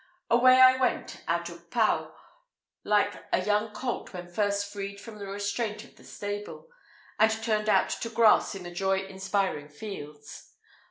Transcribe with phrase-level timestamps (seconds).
[0.31, 2.15] Away I went out of Pau,
[2.83, 6.69] like a young colt when first freed from the restraint of the stable,
[7.19, 10.55] and turned out to grass in the joy inspiring fields.